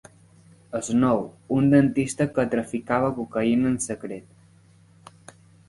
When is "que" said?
2.39-2.47